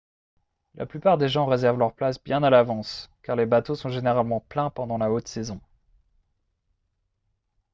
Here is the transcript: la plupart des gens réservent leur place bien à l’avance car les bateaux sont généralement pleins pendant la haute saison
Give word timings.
la 0.73 0.87
plupart 0.87 1.19
des 1.19 1.29
gens 1.29 1.45
réservent 1.45 1.77
leur 1.77 1.93
place 1.93 2.19
bien 2.23 2.41
à 2.41 2.49
l’avance 2.49 3.11
car 3.21 3.35
les 3.35 3.45
bateaux 3.45 3.75
sont 3.75 3.89
généralement 3.89 4.39
pleins 4.39 4.71
pendant 4.71 4.97
la 4.97 5.11
haute 5.11 5.27
saison 5.27 5.61